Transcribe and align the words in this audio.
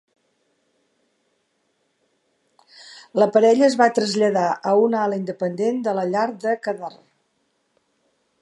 La 3.23 3.29
parella 3.35 3.67
es 3.67 3.77
va 3.83 3.91
traslladar 3.99 4.49
a 4.71 4.75
una 4.87 5.05
ala 5.09 5.23
independent 5.23 5.81
de 5.89 5.97
la 6.01 6.11
llar 6.15 6.27
de 6.47 6.61
Khadr. 6.67 6.95